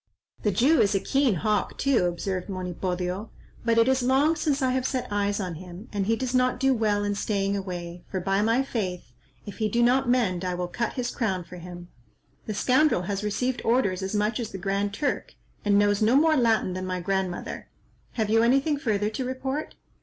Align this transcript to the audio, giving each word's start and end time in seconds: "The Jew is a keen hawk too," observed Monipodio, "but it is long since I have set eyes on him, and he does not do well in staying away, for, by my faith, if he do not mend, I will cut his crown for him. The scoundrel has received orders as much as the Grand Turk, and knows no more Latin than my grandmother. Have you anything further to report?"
"The 0.41 0.49
Jew 0.49 0.81
is 0.81 0.95
a 0.95 0.99
keen 0.99 1.35
hawk 1.35 1.77
too," 1.77 2.05
observed 2.05 2.49
Monipodio, 2.49 3.29
"but 3.63 3.77
it 3.77 3.87
is 3.87 4.01
long 4.01 4.35
since 4.35 4.59
I 4.63 4.71
have 4.71 4.87
set 4.87 5.07
eyes 5.11 5.39
on 5.39 5.53
him, 5.53 5.89
and 5.93 6.07
he 6.07 6.15
does 6.15 6.33
not 6.33 6.59
do 6.59 6.73
well 6.73 7.03
in 7.03 7.13
staying 7.13 7.55
away, 7.55 8.03
for, 8.09 8.19
by 8.19 8.41
my 8.41 8.63
faith, 8.63 9.11
if 9.45 9.59
he 9.59 9.69
do 9.69 9.83
not 9.83 10.09
mend, 10.09 10.43
I 10.43 10.55
will 10.55 10.67
cut 10.69 10.93
his 10.93 11.11
crown 11.11 11.43
for 11.43 11.57
him. 11.57 11.89
The 12.47 12.55
scoundrel 12.55 13.03
has 13.03 13.23
received 13.23 13.61
orders 13.63 14.01
as 14.01 14.15
much 14.15 14.39
as 14.39 14.49
the 14.51 14.57
Grand 14.57 14.91
Turk, 14.91 15.35
and 15.63 15.77
knows 15.77 16.01
no 16.01 16.15
more 16.15 16.35
Latin 16.35 16.73
than 16.73 16.87
my 16.87 16.99
grandmother. 16.99 17.69
Have 18.13 18.31
you 18.31 18.41
anything 18.41 18.79
further 18.79 19.11
to 19.11 19.23
report?" 19.23 19.75